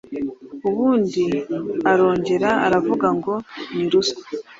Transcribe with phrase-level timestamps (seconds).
[0.69, 1.23] ubundi
[1.91, 3.33] arongera aravuga ngo
[3.75, 4.21] ni ruswa